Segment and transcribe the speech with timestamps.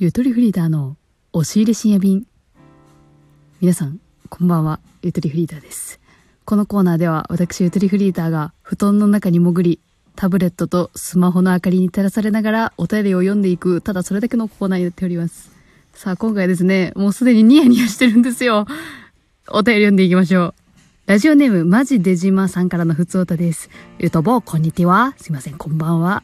[0.00, 0.96] ゆとりフリーターの
[1.32, 2.24] 押し入れ深夜便。
[3.60, 4.78] 皆さん、こんばんは。
[5.02, 5.98] ゆとりフリーターです。
[6.44, 9.80] このコーナーでは私ゆとりフリーターが布団の中に潜り、
[10.14, 15.50] タブレットとスマホの明かりに照らされながらお便りを読んでいく、ただそれだけのコーナーになっております。
[15.94, 18.68] さあ、今回ですね、もうすでにニヤニヤしてるんですよ。
[19.48, 20.54] お便り読んでいきましょう。
[21.06, 23.68] ラジオネーム、マジデジマさんからのふつおたです。
[23.98, 25.14] ゆとぼ、こんにちは。
[25.16, 26.22] すいません、こんばんは。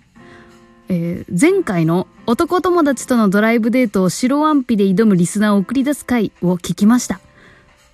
[0.88, 7.20] えー前回の男友達とのドライブデートを白ワンピで挑むリスナーを送り出す回を聞きました。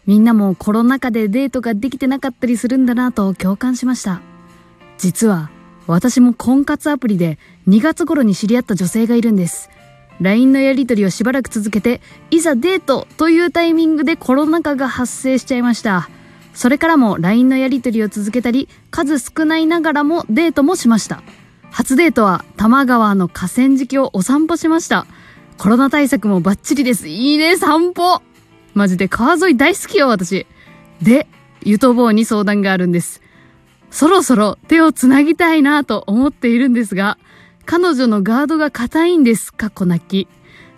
[0.07, 4.21] みんなもコロナ禍でデートができてなかったりするんだなと共感しました。
[4.99, 5.51] 実は
[5.87, 7.39] 私も婚活アプリで
[7.69, 9.71] 2月頃に知り合った女性がいるんです。
[10.21, 12.01] LINE のやり取りをしばらく続けて、
[12.31, 16.09] いざデートというタイミングでコロナ禍が発生しちゃいました。
[16.53, 21.23] それからも LINE のやり取りを続けたり、数少ないながらもデートもしました。
[21.71, 25.07] 初デートは多摩川の河川敷をお散歩しました。
[25.57, 27.09] コロナ対策もバッチリです。
[27.09, 28.23] いいね、散歩
[28.75, 30.47] マジで川沿い大好きよ、私。
[31.03, 31.27] で、
[31.63, 33.23] ゆとぼうに相談があるんです。
[33.91, 37.19] そろそろ手をつなぎたいなと思っているんですが、
[37.67, 39.53] 彼女のガードが硬いんです。
[39.53, 40.29] かっこ泣き。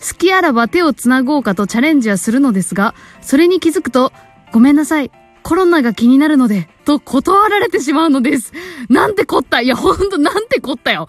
[0.01, 4.13] 好きあらば手をつなごうかとチャレンジはするのですが、それに気づくと、
[4.53, 5.11] ごめんなさい。
[5.43, 8.53] コロナが気になるので、と断られてしまうのです。
[8.89, 9.61] なんてこった。
[9.61, 11.09] いや、ほんとなんてこったよ。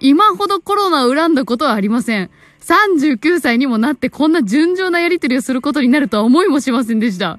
[0.00, 2.30] 今ほどコロナを恨んだことはありません。
[2.60, 7.38] 39歳にもなってこんな順調なやりとりをすることになるとは思いもしませんでした。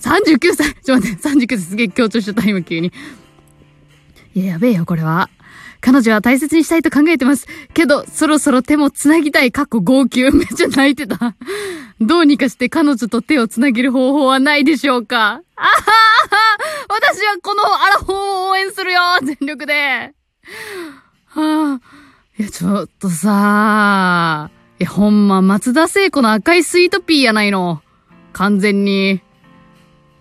[0.00, 2.92] 39歳ちょっと待って、39歳すげえ強調しちゃった、今急に。
[4.34, 5.28] いや、やべえよ、これは。
[5.80, 7.46] 彼女は大切にしたいと考えてます。
[7.74, 10.22] けど、そろそろ手もつなぎたい、かっこ号泣。
[10.32, 11.34] めっちゃ泣いてた。
[12.00, 15.42] どうにかして彼女と手をつなげる方法はないでしょうか？
[15.56, 15.72] あはは
[16.88, 20.14] 私はこのアラフォーを応援するよ全力で
[21.26, 21.80] はあ、
[22.38, 27.82] いや、ちょっとさいや、ほんま、松田聖子の赤いスイートピーやないの。
[28.32, 29.20] 完全に。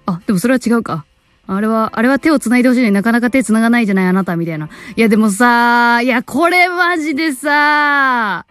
[0.08, 1.06] あ、でもそれは違うか。
[1.46, 4.68] あれは、あれは手を繋いでほしいのになかなか手繋がないじゃないあなた、みたいな。
[4.96, 8.48] いや、でもさあいや、これマジでさ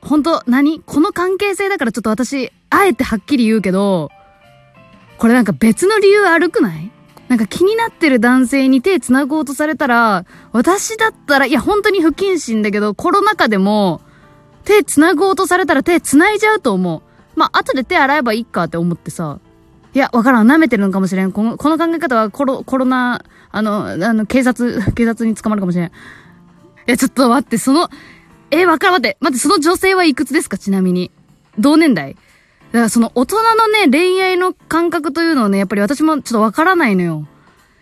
[0.00, 0.80] 本当何？
[0.80, 4.10] この関係性だからちょっと私、あえてはっきり言うけど、
[5.18, 6.90] これなんか別の理由悪くない？
[7.28, 14.00] なんか気になってる男性に手繋ごうとされたら、私だったら、いや本当に不謹慎だけど、コロナ禍でも、
[14.64, 17.02] 手繋ごうとされたら手繋いじゃうと思う。
[17.38, 19.38] まあ、後で手洗えばいいかって思ってさ。
[19.94, 20.50] いや、わからん。
[20.50, 21.32] 舐めてるのかもしれん。
[21.32, 25.88] この、この考え方はコロ、コロナ、あの、あの、警察、警察に捕まるかもしれん。
[25.88, 25.90] い
[26.86, 27.88] や、ちょっと待って、その、
[28.50, 30.58] え、わからん、待って、待って、その女性はいくつですか？
[30.58, 31.10] ちなみに。
[31.58, 32.20] 同年代だ
[32.72, 37.26] からその大人のね、恋愛の感覚というのをね、やっぱり私もちょっとわからないのよ。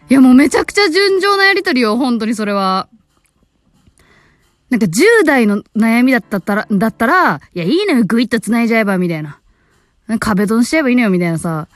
[0.09, 2.89] いや、もうめちゃくちゃ純情なやりとりよ、本当にそれは。
[4.71, 9.41] なんか10代の悩みだったら、だったら、いや、いいのよ、ぐいっと繋いじゃえば、みたいな。
[10.21, 11.69] 壁ドンしちゃえばいいのよ、みたいなさ。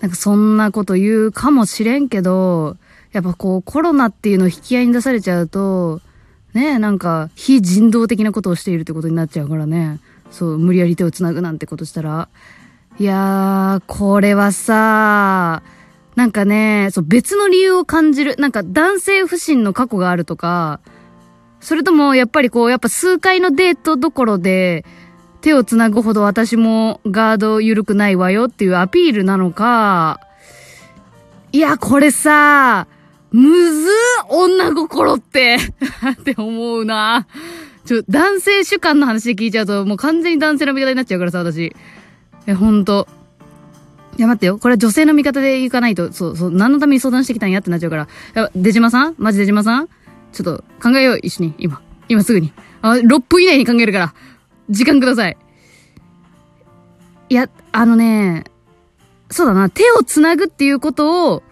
[0.00, 2.76] なんかそんなこと言うかもしれんけど、
[3.12, 6.00] やっぱこうコロナっていうのを引き合いに出されちゃうと、
[6.54, 10.00] ねえ、なんか非人道的なことをしているってことになっちゃうからね。
[10.30, 12.28] そう、無理やり手を繋ぐなんてことしたら。
[12.98, 15.62] いやー、これはさ、
[16.16, 18.36] なんかね、そう別の理由を感じる。
[18.38, 20.80] なんか男性不信の過去があるとか、
[21.60, 24.84] それともやっぱりこう、やっぱ数回のデートどころで、
[25.40, 30.20] 手を繋ぐほど私もガード緩くないわよっていうアピールなのか、
[31.52, 32.88] いや、これさ、
[33.30, 33.88] むず
[34.28, 35.56] 女心って
[36.12, 37.26] って思うな。
[37.84, 41.74] ちょ、男性主観の話で聞いちゃうと、もう完全に男性の味方になっちゃうからさ、私。
[42.46, 43.08] え、ほんと。
[44.18, 44.58] いや、待ってよ。
[44.58, 48.08] これは女性の味方で行かないと、そう、そう、何のために相談してきたんやってなっちゃうから。
[48.34, 49.14] や出島さん？
[49.18, 49.88] マジ出島さん？
[50.32, 51.54] ちょっと考えよう、一緒に。
[51.58, 51.80] 今。
[52.08, 52.52] 今すぐに。
[52.82, 54.14] あ、6分以内に考えるから。
[54.70, 55.36] 時間ください。
[57.30, 58.44] いや、あのね、
[59.30, 61.42] そうだな、手を繋ぐっていうことを、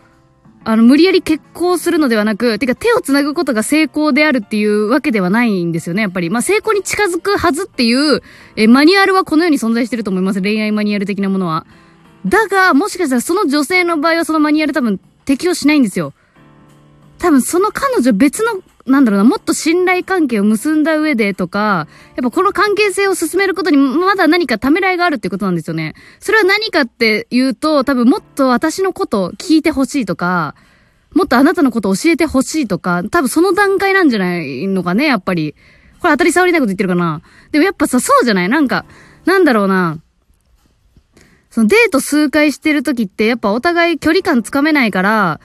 [0.69, 6.29] あの、無理やり結婚するのではなく、てか手を繋ぐことが成功であるっていうわけではないんですよね、やっぱり。
[6.29, 8.21] まあ、成功に近づくはずっていう、
[8.57, 10.43] え、マニュアルはこのように存在してると思います。
[10.43, 11.67] 恋愛マニュアル的なものは。
[12.27, 16.15] だが、もしかしたらその女性の場合はそのマニュアル多分適用しないんですよ。
[17.19, 25.95] 多分その彼女別の、なんだろうな、もっと信頼関係を結んだ上でとか、やっぱこの関係性を進めることにまだ何かためらいがあるってことなんですよね。
[26.21, 30.55] それは何かっていうと、多分もっと私のこと聞いてほしいとか、
[31.15, 35.55] もっとあなたのこと教えてほしいとか、多分その段階なんじゃないのかね、やっぱり。
[35.99, 37.23] これ当たり障りないこと言ってるかな。
[37.53, 38.49] でもやっぱさ、そうじゃない？
[38.51, 38.85] なんか、
[39.25, 39.99] なんだろうな。
[41.51, 45.41] そのデート数回してる時って、やっぱお互い距離感つかめないから、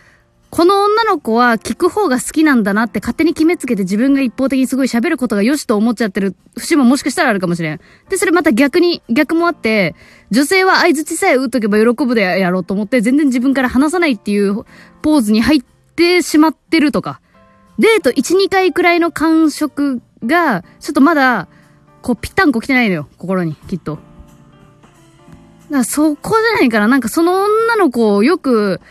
[0.51, 7.79] この女の子は聞く方が好きなんだなって勝手に決めつけて自分が一方的にすごい喋ることが良しと思っちゃってる節ももしかしたらあるかもしれん。
[8.09, 9.95] で、それまた逆に、 逆もあって、
[10.29, 14.65] 女性は相槌さえ打っとけば喜ぶでやろうと思って全然自分から話さないっていう
[15.01, 15.63] ポーズに入っ
[15.95, 17.21] てしまってるとか。
[17.79, 21.47] デート1、2回くらいの感触が、ちょっとまだ、
[22.01, 23.07] こう、ぴったんこ来てないのよ。
[23.17, 23.95] 心に、きっと。
[23.95, 24.03] だか
[25.69, 28.81] らそこじゃないから、なんかその女の子をよく、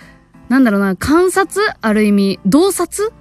[0.50, 3.12] なんだろうな、観察ある意味、洞察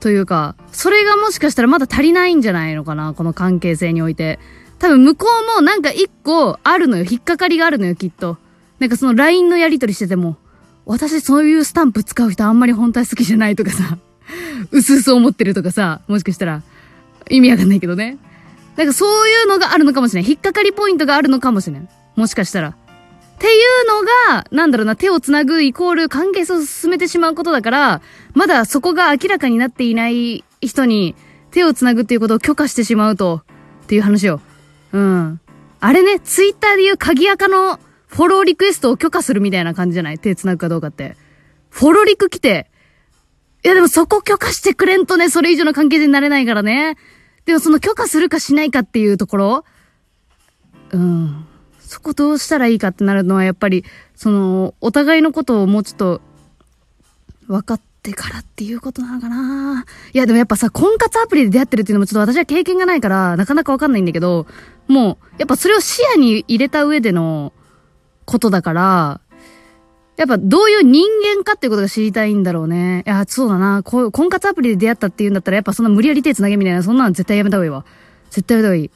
[0.00, 4.38] というか、それがもしかしたらまだ足りないんじゃないのかなこの関係性において。
[4.78, 5.26] 多分向こ
[5.56, 7.06] うもなんか一個あるのよ。
[7.08, 8.36] 引っかかりがあるのよ、きっと。
[8.80, 10.36] なんかその LINE のやり取りしてても、
[10.84, 13.96] 私そういうスタンプ使う人あんまり本体好きじゃないとかさ、
[14.72, 16.62] うすうす思ってるとかさ、もしかしたら、
[17.30, 18.18] 意味わかんないけどね。
[18.76, 20.30] なんかそういうのがあるのかもしれない。
[20.30, 21.88] 引っかかりポイントがあるのかもしれない。
[22.16, 22.76] もしかしたら。
[23.42, 24.02] っていうの
[24.36, 28.00] が、なんだろうな、手をつなぐイコール関係性を進めてしまうことだから、
[28.34, 31.16] まだそこが明らかになっていない人に
[31.50, 33.42] 手をつなぐっていうことを許可してしまうと、
[33.82, 34.40] っていう話を。
[34.92, 35.40] うん。
[35.80, 40.20] あれね、ツイッターで言う鍵垢のフォローリクエストを許可するみたいな感じじゃない？
[40.20, 41.16] 手つなぐかどうかって。
[41.68, 42.70] フォロリク来て、
[43.64, 46.96] いやでもそこ許可してくれんとね、それ以上の関係性になれないからね。
[47.44, 49.64] でもその許可するかしないかっていうところ？
[50.92, 51.44] うん。
[51.92, 53.84] そこどうしたらいいかってなるのはやっぱり、
[54.16, 56.20] その、お互いのことをもうちょっと、
[57.48, 59.84] 分かってからっていうことなのかな
[60.14, 64.46] いやでもやっぱさ、婚活アプリで出会ってるっていうのもちょっと私は経験がないから、なかなかわかんないんだけど、
[64.88, 67.52] もう、やっぱそれを視野に入れた上での
[68.24, 69.20] ことだから、
[70.16, 71.04] やっぱどういう人
[71.36, 73.04] 間かっていうことが知りたいんだろうね。
[73.06, 73.82] いや、そうだな。
[73.82, 77.84] こう、婚活アプリで出会ったっていうんだったら、やっぱそんな無理やり手繋げみたいな、そんなの絶対やめた方がいいわ。
[78.30, 78.90] 絶対やめた方がいい。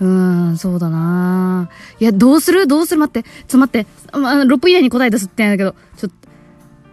[0.00, 0.06] うー
[0.52, 2.66] ん、そうだないや、どうする？
[2.66, 3.00] どうする？
[3.00, 3.22] 待って。
[3.22, 3.86] ちょっと待って。
[4.12, 6.28] ま、6分以内に答え出すって言うんだけど、ちょっと、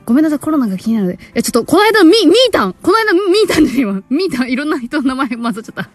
[0.06, 1.20] ごめんなさい、コロナが気になるで。
[1.34, 5.90] え、ちょっと、この間、み、みーたんこの間、みーたんで今、みーたん、いろんな人の名前混ざっちゃった。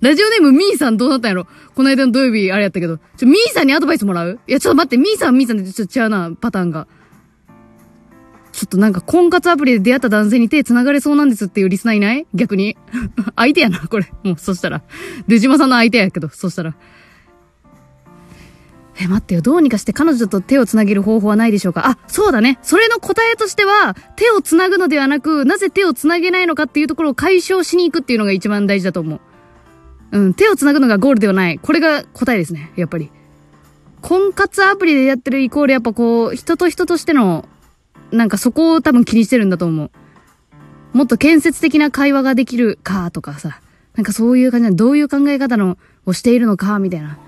[0.00, 2.98] ラジオネームみーさんどうなったんやろこの間の土曜日、あれやったけど。
[3.16, 4.38] ちょ、みーさんにアドバイスもらう？
[4.46, 6.86] いや、ちょっと待って、みーさん、みーさんでちょっと違うな、パターンが。
[8.56, 12.26] ちょっとなんか婚活アプリで出会った男性に手繋がれそうなんですっていうリスナーいない？
[12.32, 12.78] 逆に。
[13.36, 14.10] 相手やな、これ。
[14.22, 14.82] もう、そしたら。
[15.28, 16.74] 出島さんの相手やけど、そしたら。
[18.98, 19.42] え、待ってよ。
[19.42, 21.86] どうにかして彼女と手を繋げる方法はないでしょうか？
[21.86, 22.58] あ、そうだね。
[22.62, 29.16] それの答えとしては、手を繋ぐのではなく、なぜ手を繋げないのかっていうところを解消しに行くっていうのが一番大事だと思
[30.12, 30.18] う。
[30.18, 31.58] うん、手を繋ぐのがゴールではない。
[31.58, 32.72] これが答えですね。
[32.76, 33.10] やっぱり。
[34.00, 37.46] 婚活アプリでやってるイコールやっぱこう、人と人としての
[38.12, 39.90] なんかそこを多分気にしてるんだと思う。
[40.92, 43.60] もっと建設的な会話ができるかとかさ、
[43.94, 47.18] なんかそういう感じなどういう考え方のをしているのかみたいな。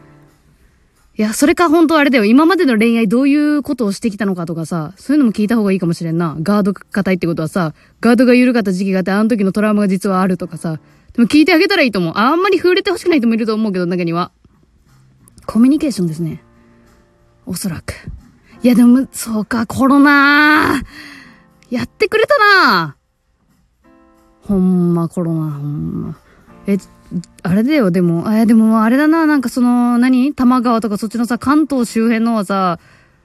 [1.18, 2.24] いや、それか本当あれだよ。
[2.24, 6.36] 今までの恋愛どういうことをしてきたのかとかさ、そういうのも聞いた方がいいかもしれんな。
[6.40, 10.78] ガード硬いってことはさ、ガードが緩かった時期があって、あの時のトラウマが実はあるとかさ。
[11.14, 12.12] でも聞いてあげたらいいと思う。
[12.16, 14.30] あんまり触れてほしくない人もいると思うけど、中には。
[15.44, 16.40] コミュニケーションですね。
[17.46, 17.94] おそらく。
[18.62, 20.82] いやでも、そうか、コロナ
[21.70, 22.96] やってくれたな
[24.42, 26.18] ほんま、コロナ、ほんま。
[26.66, 26.78] え、
[27.42, 30.34] あれだよ、でも、え、でも、あれだな、なんかその、何？
[30.34, 32.80] 玉川とかそっちのさ、関東周辺のはさ、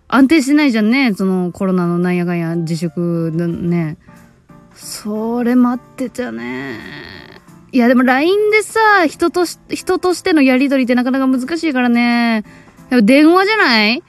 [0.08, 3.98] 安定してないじゃんね、そのコロナのなんやかんや自粛のね。
[4.76, 6.80] それ待ってちゃね。
[7.72, 12.44] いや、でも LINE でさ、人とし、人としてのやりとりってなかなか難しいからね。
[12.92, 14.04] やっぱ電話じゃない？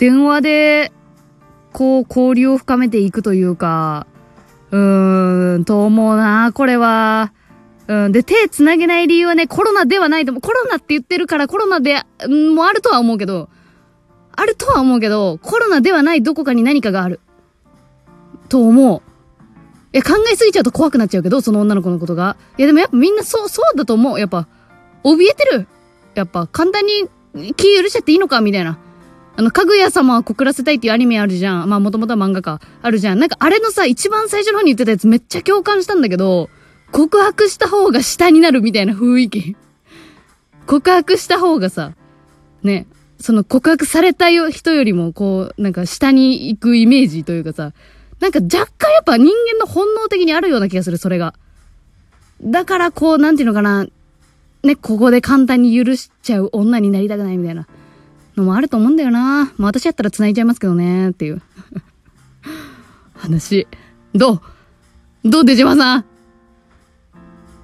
[0.00, 0.92] 電話で、
[1.74, 4.06] こう、交流を深めていくというか、
[4.70, 7.34] うーん、と思うな、これは。
[7.86, 10.40] うん、で、手繋げない理由はね、コロナではないと思う。
[10.40, 13.50] コロナって言ってるからコロナで、ん、もあるとは思うけど、
[14.32, 17.20] あるとは思うけど、コロナではないどこかに何かがある。
[18.48, 19.02] と思う。
[19.92, 22.38] いや、考えすぎちゃうと怖くなっちゃうけど、その女の子のことが。
[22.56, 24.18] いや、でもやっぱみんなそう、そうだと思う。
[24.18, 24.48] やっぱ、
[25.04, 25.66] 怯えてる。
[26.14, 27.06] やっぱ、簡単に
[27.54, 28.78] 気許しちゃっていいのかみたいな。
[29.40, 31.68] あの、かぐや様は告らせたいっていうアニメあるじゃん。
[31.70, 32.60] まあ、もともとは漫画か。
[32.82, 33.18] あるじゃん。
[33.18, 36.50] なんか、あれのさ、一番最初の方に言ってたやつめっちゃ共感したんだけど、
[36.92, 39.56] 告白した方が下になるみたいな雰囲気。
[40.68, 41.94] 告白した方がさ、
[42.62, 42.86] ね、
[43.18, 47.72] その告白された人よりも、こう、なんか下に行くイメージというかさ、
[48.20, 51.32] なんか若干やっぱ人間の本能的にあるような気がする、それが。
[52.42, 53.86] だからこう、なんていうのかな、
[54.64, 57.66] ね、ここで簡単に許しちゃう女になりたくないみたいな。
[58.36, 59.52] のもあると思うんだよな。
[59.56, 61.42] まあ私やったら繋いじゃいますけどね、っていう。
[63.14, 63.66] 話。
[64.14, 64.40] どう？
[65.24, 66.04] どう出島さん？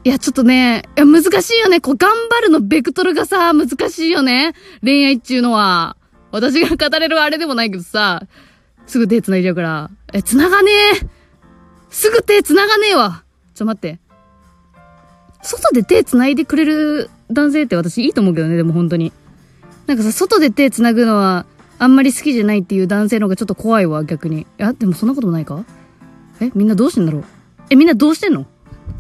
[0.04, 1.80] いや、ちょっとね、いや、難しいよね。
[1.80, 4.54] こう、頑張るのベクトルがさ、難しいよね。
[4.82, 5.96] 恋愛っていうのは。
[6.30, 8.22] 私が語れるあれでもないけどさ、
[8.86, 9.90] すぐ手繋いじゃうから。
[10.12, 10.70] え、繋がね
[11.02, 11.06] え
[11.90, 13.98] すぐ手繋がねえわちょっと、待って。
[15.42, 19.12] 外で手繋いでくれる男性って私いいと思うけどね、でも本当に。
[19.86, 21.46] なんかさ、外で手繋ぐのは、
[21.78, 24.40] あんまり好きじゃないっていう男性の方がちょっと怖いわ、逆に。
[24.42, 25.64] いや、でもそんなこともないか？
[26.40, 27.24] え、みんなどうしてんだろう？
[27.70, 28.46] え、みんなどうしてんの？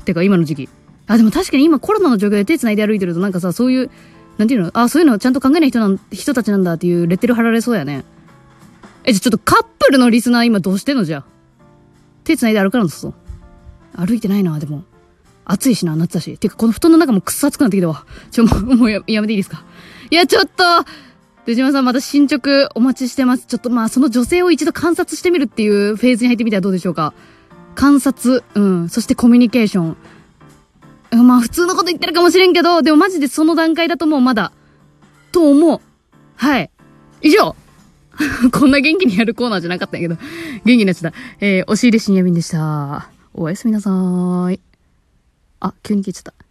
[0.04, 0.68] てか、今の時期。
[1.06, 3.90] あ、でも確かに今コロナの状況で手繋いで歩いてるとなんかさ、そういう、
[4.38, 4.70] なんていうの？
[4.74, 8.04] あ、そういうのちゃんと考えない人なん、人たちなんだっていうレッテル貼られそうやね。
[9.04, 11.04] え、じゃ、ちょっとカップルのリスナー今どうしてんの？
[11.04, 11.24] じゃあ。
[12.24, 13.14] 手繋いで歩かんのそう。
[13.96, 14.84] 歩いてないな、でも。
[15.44, 16.38] 暑いしな、夏だし。
[16.38, 18.04] てか、この布団の中もくっそ暑くなってきたわ。
[18.30, 19.64] ちょ、もう、もうややめていいですか？
[20.10, 20.62] いや、ちょっと
[21.46, 23.46] 出島さんまた進捗お待ちしてます。
[23.46, 27.14] ちょっとまあ、その女性を一度観察してみるっていうフェーズに入ってみてはどうでしょうか。
[27.74, 28.88] 観察、うん。
[28.88, 29.96] そしてコミュニケーション。
[31.24, 34.52] まあ、普通のこと言ってるかもしれんけど、でもマジでその段階だともうまだ、
[35.30, 35.80] と思う。
[36.34, 36.70] はい。
[37.22, 37.54] 以上
[38.52, 40.20] こんな元気にやるコーナーじゃなかったんやけど、
[40.64, 41.18] 元気になっちゃった。
[41.40, 43.10] えー、押し入れ深夜便でした。
[43.34, 44.60] おやすみなさーい。
[45.60, 46.45] あ、急に消えちゃった。